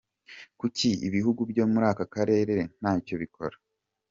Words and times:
Kuki 0.59 0.89
ibihugu 1.07 1.41
byo 1.51 1.63
muri 1.71 1.85
aka 1.91 2.05
karere 2.13 2.55
ntacyo 2.79 3.15
bikora 3.21 3.55